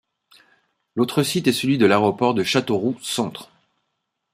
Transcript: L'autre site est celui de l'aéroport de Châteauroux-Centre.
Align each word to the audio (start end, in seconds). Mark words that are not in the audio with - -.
L'autre 0.95 1.21
site 1.21 1.45
est 1.45 1.53
celui 1.53 1.77
de 1.77 1.85
l'aéroport 1.85 2.33
de 2.33 2.41
Châteauroux-Centre. 2.41 3.51